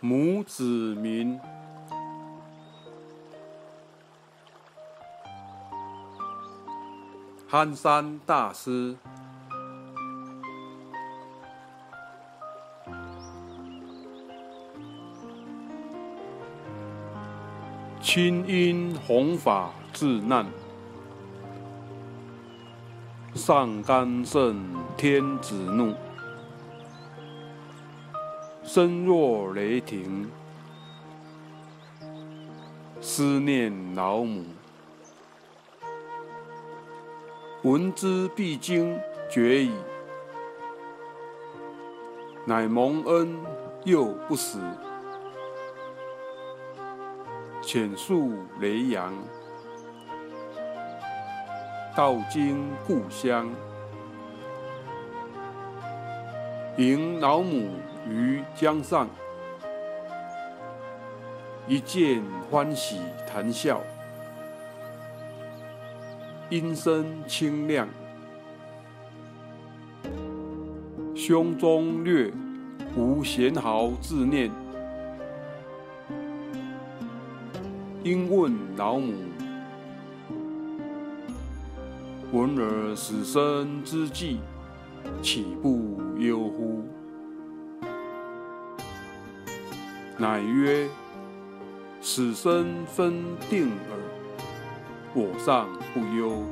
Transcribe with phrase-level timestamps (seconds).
[0.00, 0.62] 母子
[0.94, 1.40] 名。
[7.48, 8.94] 憨山大师，
[18.00, 20.46] 亲因弘法治难，
[23.34, 24.62] 上甘圣
[24.96, 25.94] 天子怒，
[28.68, 30.30] 声若雷霆，
[33.00, 34.44] 思念老母。
[37.62, 39.00] 闻之必惊
[39.30, 39.72] 绝矣，
[42.44, 43.38] 乃蒙恩
[43.84, 44.60] 又不死，
[47.62, 49.14] 浅诉雷阳，
[51.96, 53.48] 道经故乡，
[56.78, 57.70] 迎老母
[58.08, 59.08] 于江上，
[61.66, 63.80] 一见欢喜谈笑。
[66.50, 67.88] 音声清亮，
[71.16, 72.32] 胸中略
[72.94, 74.48] 无闲毫自念。
[78.04, 79.14] 因问老母，
[82.30, 84.38] 闻尔死生之际，
[85.22, 86.84] 岂不忧乎？
[90.16, 90.88] 乃曰：
[92.00, 93.98] 死生分定耳。
[95.14, 96.42] 我尚不忧，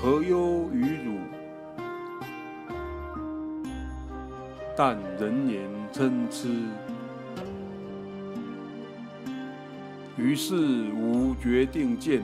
[0.00, 1.18] 何忧于汝？
[4.76, 6.48] 但人言参差，
[10.16, 10.54] 于是
[10.92, 12.22] 无决定见，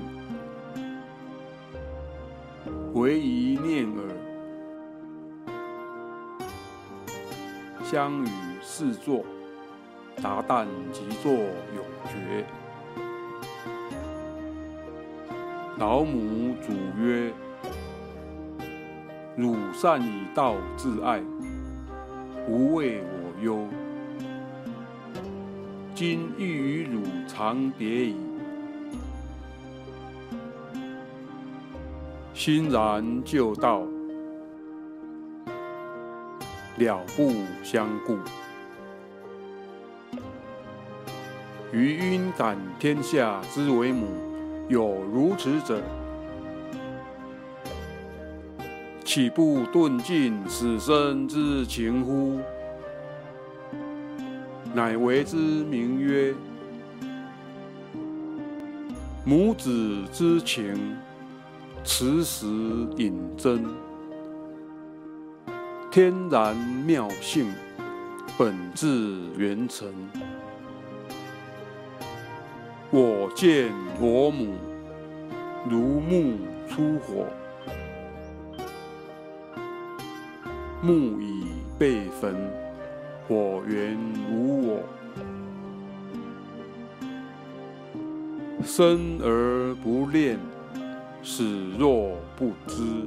[3.01, 4.15] 唯一念耳。
[7.83, 8.29] 相与
[8.61, 9.25] 四座，
[10.23, 12.45] 达旦即作永诀。
[15.79, 17.33] 老母主曰
[19.35, 21.23] ：“汝善以道自爱，
[22.47, 23.67] 无为我忧。
[25.95, 28.15] 今欲与汝长别矣，
[32.35, 33.83] 欣然就道，
[36.77, 37.33] 了不
[37.63, 38.19] 相顾。
[41.73, 44.07] 余因感天下之为母。”
[44.71, 45.83] 有如此者，
[49.05, 52.39] 岂不顿尽死生之情乎？
[54.73, 56.33] 乃为之名曰
[59.25, 60.97] 母子之情，
[61.83, 62.47] 持石
[62.99, 63.65] 引真，
[65.91, 66.55] 天然
[66.87, 67.53] 妙性，
[68.39, 69.89] 本自圆成。
[72.91, 74.55] 我见我母
[75.69, 76.37] 如木
[76.69, 77.27] 出火，
[80.83, 81.47] 木已
[81.79, 82.35] 被焚，
[83.27, 83.99] 火源
[84.31, 84.83] 无我，
[88.63, 90.39] 生而不恋，
[91.23, 93.07] 始若不知，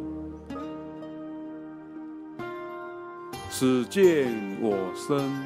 [3.50, 4.31] 始见
[4.62, 5.44] 我生，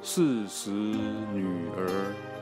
[0.00, 1.44] 四十女
[1.76, 2.37] 儿。